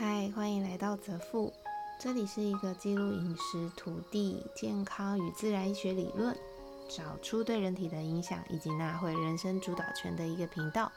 [0.00, 1.52] 嗨，欢迎来到泽富，
[1.98, 6.38] 这里是一个记录饮食、土地、健康与自然医学理论，
[6.88, 10.92] 找出对人体的影响，以及纳回人生主导权的一个频道。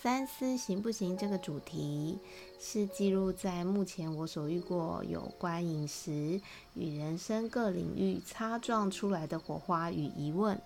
[0.00, 1.16] 三思行不行？
[1.16, 2.20] 这个主题
[2.60, 6.40] 是记录在目前我所遇过有关饮食
[6.74, 10.56] 与人生各领域擦撞出来的火花与疑问，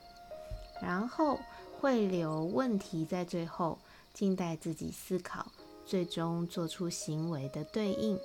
[0.83, 1.41] 然后
[1.81, 3.79] 会留问题在最后，
[4.13, 5.47] 静待自己思考，
[5.87, 8.19] 最终做出行为的对应。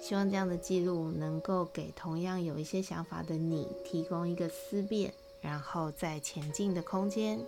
[0.00, 7.44] 希望这样的记录能够给同样有一些想法的你提供一个思辨，然后再前进的空间。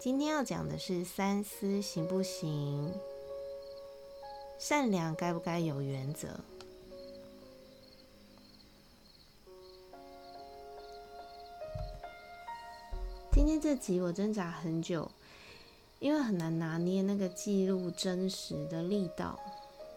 [0.00, 2.92] 今天要讲的是三思行不行？
[4.58, 6.28] 善良该不该有原则？
[13.32, 15.10] 今天这集我挣扎很久，
[15.98, 19.38] 因为很难拿捏那个记录真实的力道。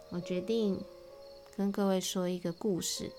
[0.10, 0.82] 我决定
[1.56, 3.12] 跟各位说一个故事。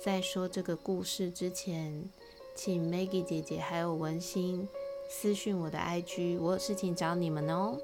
[0.00, 2.08] 在说这个故事之前，
[2.54, 4.68] 请 Maggie 姐姐还有文心。
[5.10, 7.78] 私讯我的 IG，我有事情找你们哦。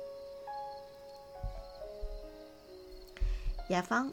[3.70, 4.12] 雅芳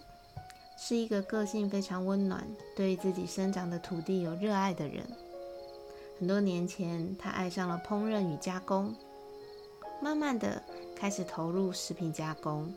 [0.78, 5.06] 是一个个性非常温暖、对自己生长的土地有热爱的人。
[6.18, 8.96] 很多年前，他爱上了烹饪与加工，
[10.02, 10.62] 慢慢的
[10.96, 12.74] 开始投入食品加工，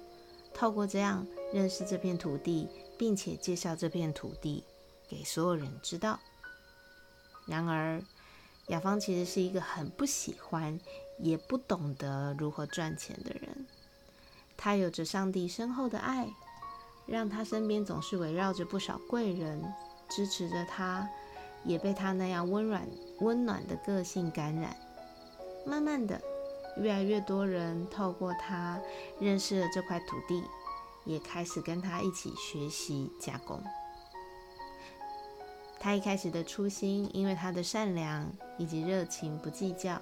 [0.53, 4.63] 透过这样认识这片土地，并且介绍这片土地
[5.09, 6.21] 给所有人知道。
[7.47, 8.03] 然而，
[8.69, 10.79] 雅芳其实是一个很不喜欢，
[11.19, 13.67] 也不懂得如何赚钱的人。
[14.57, 16.29] 他有着上帝深厚的爱，
[17.07, 19.63] 让他身边总是围绕着不少贵人，
[20.09, 21.09] 支持着他，
[21.65, 22.87] 也被他那样温暖、
[23.21, 24.77] 温暖的个性感染。
[25.67, 26.21] 慢慢的，
[26.77, 28.81] 越来越多人透过他
[29.21, 30.43] 认识了这块土地，
[31.05, 33.63] 也开始跟他一起学习加工。
[35.79, 40.01] 他一开始的初心，因为他的善良以及热情不计较，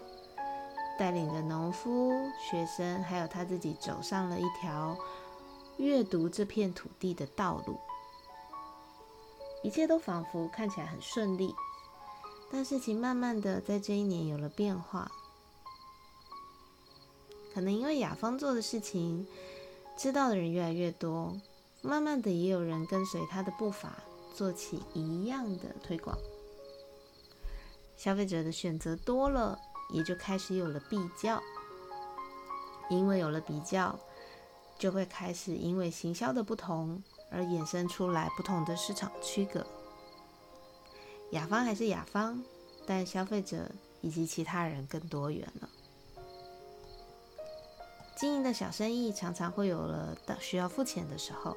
[0.99, 4.97] 带领着农夫、学生，还有他自己，走上了一条
[5.79, 7.79] 阅读这片土地的道路。
[9.65, 11.55] 一切都仿佛看起来很顺利，
[12.51, 15.11] 但事情慢慢的在这一年有了变化。
[17.53, 19.27] 可能因为雅芳做的事情，
[19.97, 21.41] 知道的人越来越多，
[21.83, 24.03] 慢慢的也有人跟随他的步伐。
[24.35, 26.17] 做起一样的推广，
[27.99, 29.59] 消费者的选择多了，
[29.93, 31.39] 也就开始有了比较。
[32.89, 34.01] 因为有了比较，
[34.79, 39.67] 就会开始因为行销的不同而衍生出来不同的市场区隔。
[41.33, 42.43] 雅芳还是雅芳，
[42.87, 43.71] 但消费者
[44.01, 45.69] 以及其他人更多元了。
[48.23, 51.57] 经营的小生意常常会有了到需要付钱的时候。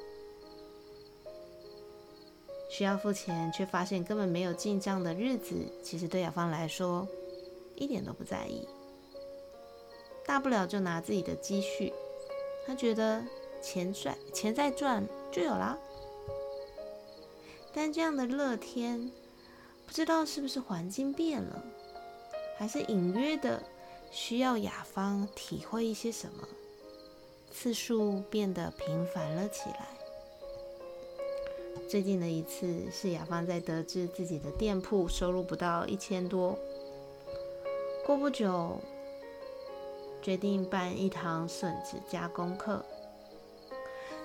[2.72, 7.08] 需要付钱，却发现根本没有进账的日子，其实对雅芳来说
[7.76, 8.68] 一点都不在意。
[10.26, 11.94] 大不了就拿自己的积蓄，
[12.66, 13.24] 他觉得
[13.62, 15.78] 钱赚钱再赚就有啦。
[17.76, 19.12] 但这样的乐天，
[19.86, 21.64] 不知道是不是环境变了，
[22.58, 23.62] 还是隐约的
[24.12, 26.48] 需要雅芳体会一些什么，
[27.52, 29.88] 次数变得频繁了起来。
[31.88, 36.58] 最近的一次是雅芳在得知自己的店铺收入不到一千多，
[38.06, 38.80] 过不久
[40.22, 42.84] 决定办一堂笋子加工课。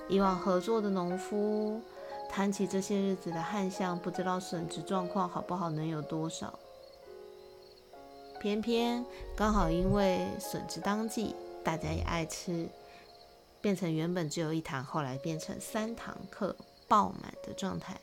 [0.08, 1.80] 以往合作的农夫
[2.28, 6.58] 谈起这些日子的旱象，不知道笋子状况好不好，能有多少。
[8.40, 9.04] 偏偏
[9.36, 12.68] 刚好因为笋子当季，大家也爱吃，
[13.60, 16.56] 变成原本只有一堂，后来变成三堂课。
[16.88, 18.00] 爆满的状态。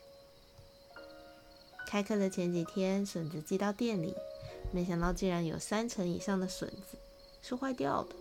[1.90, 4.16] 开课的前几天，笋子寄到店里，
[4.72, 6.98] 没想到竟然有三成以上的笋子
[7.42, 8.16] 是坏掉的。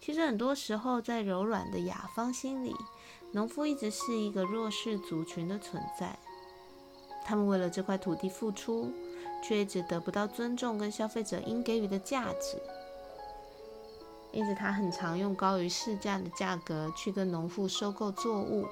[0.00, 2.74] 其实很多时候，在柔软的雅芳心里，
[3.30, 6.18] 农夫一直是一个弱势族群的存在。
[7.24, 8.92] 他们为了这块土地付出，
[9.42, 12.60] 却一直得不到尊重跟消费者应给予的价值。
[14.32, 18.66] 因此，他很常用高于市价的价格去跟农妇收购作物。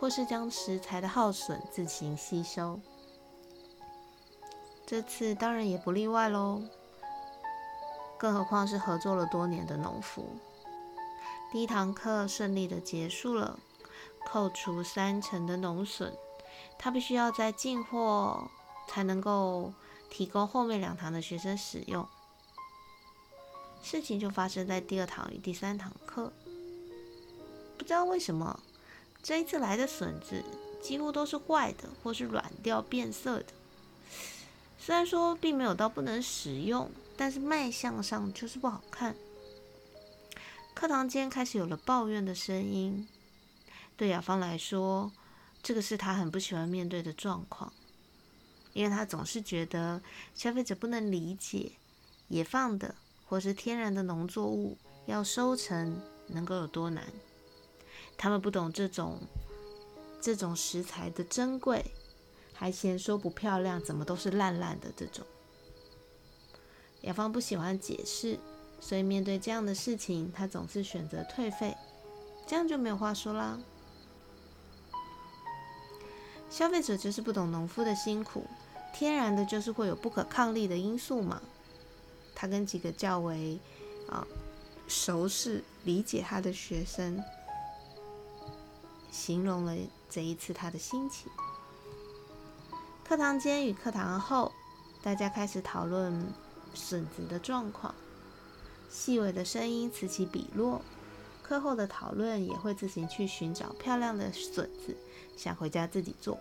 [0.00, 2.80] 或是将食材的耗损自行吸收，
[4.86, 6.62] 这次当然也不例外喽。
[8.16, 10.24] 更何况是合作了多年的农夫。
[11.52, 13.58] 第一堂课顺利的结束了，
[14.26, 16.14] 扣除三成的农损，
[16.78, 18.48] 他必须要在进货
[18.88, 19.72] 才能够
[20.08, 22.06] 提供后面两堂的学生使用。
[23.82, 26.32] 事情就发生在第二堂与第三堂课。
[27.78, 28.60] 不知道为什么
[29.22, 30.44] 这一次来的笋子
[30.82, 33.46] 几乎都是坏的，或是软掉变色的。
[34.78, 39.14] 虽然说并没有到不能使用，但是卖相上就是不好看。
[40.74, 43.06] 课堂间开始有了抱怨的声音。
[43.96, 45.12] 对雅芳来说，
[45.62, 47.72] 这个是她很不喜欢面对的状况，
[48.72, 50.00] 因为他总是觉得
[50.34, 51.72] 消费者不能理解
[52.28, 52.94] 野放的
[53.26, 54.76] 或是天然的农作物
[55.06, 57.04] 要收成能够有多难。
[58.16, 59.18] 他们不懂这种
[60.20, 61.84] 这种食材的珍贵。
[62.52, 65.24] 还嫌说不漂亮，怎么都是烂烂的这种。
[67.00, 68.38] 雅芳不喜欢解释，
[68.78, 71.74] 所以面对这样的事情，他总是选择退费，
[72.46, 73.58] 这样就没有话说啦。
[76.50, 78.46] 消费者就是不懂农夫的辛苦，
[78.92, 81.40] 天然的就是会有不可抗力的因素嘛。
[82.34, 83.58] 他跟几个较为
[84.08, 84.26] 啊
[84.88, 87.22] 熟识、理解他的学生，
[89.10, 89.76] 形容了
[90.08, 91.30] 这一次他的心情。
[93.04, 94.52] 课堂间与课堂后，
[95.02, 96.26] 大家开始讨论
[96.72, 97.94] 笋子的状况。
[98.88, 100.82] 细微的声音此起彼落。
[101.42, 104.96] 课后的讨论也会自行去寻找漂亮的笋子，
[105.36, 106.38] 想回家自己做。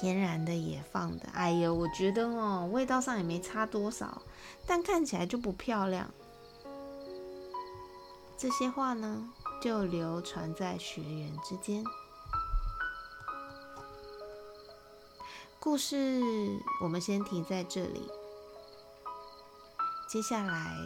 [0.00, 4.22] 天然的也放的，哎呦，我觉得哦，味道上也没差多少，
[4.64, 6.08] 但看起来就不漂亮。
[8.36, 9.28] 这些话呢，
[9.60, 11.82] 就流传在学员之间。
[15.58, 16.22] 故事
[16.80, 18.08] 我们先停在这里。
[20.08, 20.76] 接下来，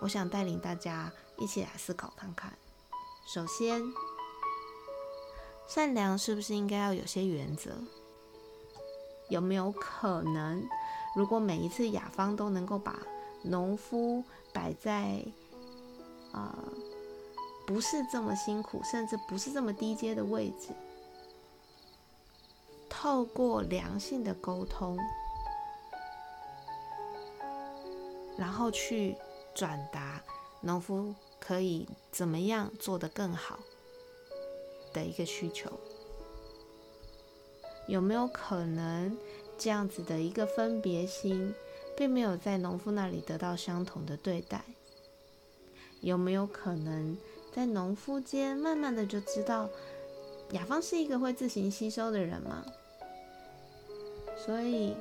[0.00, 2.52] 我想带领大家一起来思考看看。
[3.26, 3.82] 首先，
[5.66, 7.78] 善良是不是应该要有些原则？
[9.34, 10.64] 有没有可能，
[11.16, 12.96] 如果每一次雅芳都能够把
[13.42, 14.22] 农夫
[14.52, 15.24] 摆在
[16.30, 16.56] 啊
[17.66, 20.68] 不是这么辛苦，甚至不是这么低阶的位置？
[22.88, 24.96] 透过良性的沟通，
[28.38, 29.16] 然后去
[29.52, 30.22] 转达
[30.60, 33.58] 农夫可以怎么样做得更好
[34.92, 35.68] 的一个需求，
[37.86, 39.16] 有没有可能
[39.58, 41.54] 这样子的一个分别心，
[41.96, 44.64] 并没有在农夫那里得到相同的对待？
[46.00, 47.16] 有没有可能
[47.54, 49.68] 在农夫间慢慢的就知道
[50.50, 52.64] 雅芳是一个会自行吸收的人吗？
[54.36, 54.94] 所以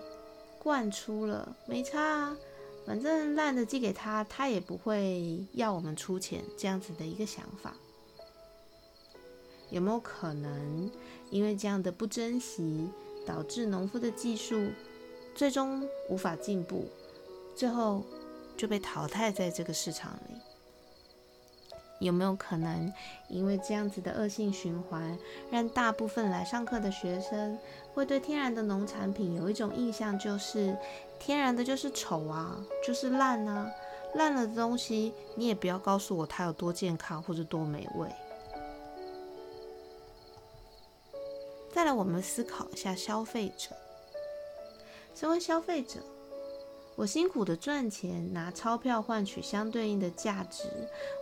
[0.59, 2.37] 灌出了没差啊，
[2.85, 7.75] 反正烂的寄给他，他也不会要我们出钱，这样子的一个想法，
[9.73, 10.91] 有没有可能
[11.31, 12.87] 因为这样的不珍惜，
[13.25, 14.69] 导致农夫的技术
[15.33, 16.87] 最终无法进步，
[17.55, 18.03] 最后
[18.55, 20.35] 就被淘汰在这个市场里？
[21.99, 22.93] 有没有可能，
[23.29, 25.17] 因为这样子的恶性循环，
[25.49, 27.57] 让大部分来上课的学生
[27.95, 30.77] 会对天然的农产品有一种印象，就是
[31.17, 33.71] 天然的就是丑啊，就是烂啊，
[34.13, 38.07] 烂了的东西你也不要告诉我它有多健康或者多美味。
[41.83, 43.75] 再来，我们思考一下消费者，
[45.13, 45.99] 身为消费者。
[46.95, 50.63] 我辛苦的赚钱，拿钞票换取相对应的价值，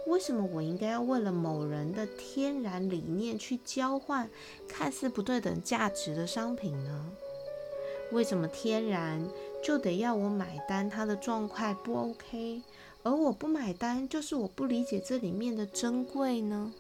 [0.06, 4.30] 为什么我应该要为了某人的天然理念去交换
[4.68, 7.12] 看似不对等价值的商品呢？
[8.12, 9.28] 为什么天然
[9.64, 10.88] 就得要我买单？
[10.88, 12.62] 它的状态不 OK，
[13.02, 16.72] 而我不买单，就是我不理解这里面的珍贵呢？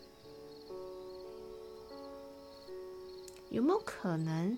[3.51, 4.58] 有没有可能，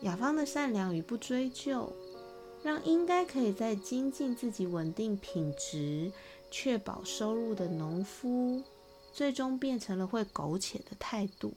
[0.00, 1.92] 雅芳的善良与不追究？
[2.62, 6.12] 让应该可以在精进自己稳定品质、
[6.48, 8.62] 确保收入的农夫，
[9.12, 11.54] 最终变成了会苟且的态度，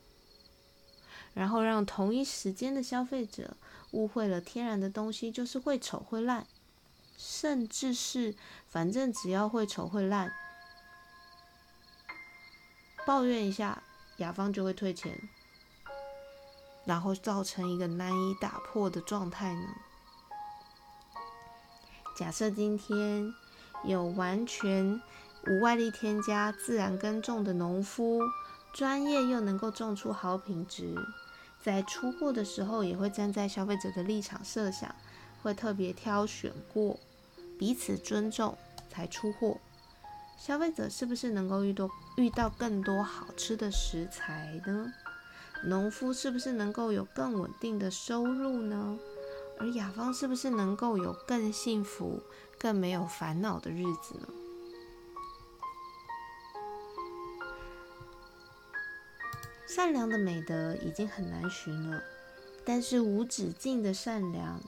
[1.36, 3.56] 然后让同一时间的消费者
[3.92, 6.48] 误会了天然的东西就是会丑会烂，
[7.16, 8.34] 甚至是
[8.68, 10.34] 反正只要会丑会烂，
[13.06, 13.84] 抱怨一下
[14.18, 15.30] 雅芳就会退钱，
[16.86, 19.68] 然后造成一个难以打破的状态呢？
[22.16, 23.34] 假设今天
[23.84, 25.02] 有完全
[25.48, 28.22] 无外力添加、自然耕种的农夫，
[28.74, 30.96] 专业又能够种出好品质，
[31.62, 34.96] 在出货的时候也会站在消费者的立场设想，
[35.42, 36.98] 会特别挑选过，
[37.60, 38.58] 彼此尊重
[38.90, 39.58] 才出货。
[40.38, 44.94] 消费者是不是能够遇到遇到更多好吃的食材呢？
[45.64, 49.00] 农夫是不是能够有更稳定的收入呢？
[49.58, 52.22] 而雅芳是不是能够有更幸福、
[52.60, 54.28] 更没有烦恼的日子呢？
[59.66, 62.04] 善良的美德已经很难寻了，
[62.66, 64.62] 但是无止境的善良，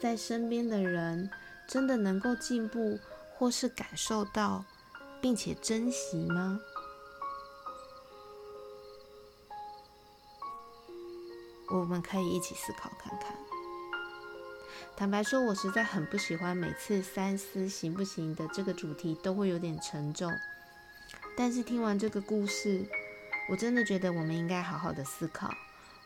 [0.00, 1.30] 在身边的人
[1.66, 2.98] 真的能够进步
[3.34, 4.64] 或是感受到，
[5.20, 6.60] 并且珍惜吗？
[11.68, 13.36] 我们可以一起思考看看。
[14.96, 20.32] 坦白说，我实在很不喜欢每次三思行不行的这个主题都会有点沉重。
[21.36, 22.84] 但是听完这个故事，
[23.50, 25.52] 我真的觉得我们应该好好的思考。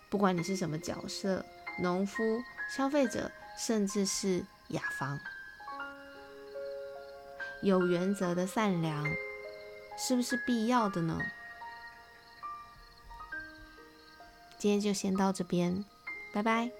[0.08, 1.44] 不管你是什么角色，
[1.80, 5.20] 农夫、消费者，甚至是雅芳，
[7.62, 9.06] 有原则的善良
[9.96, 11.16] 是不是必要的呢？
[14.60, 15.82] 今天就先到这边，
[16.34, 16.70] 拜拜。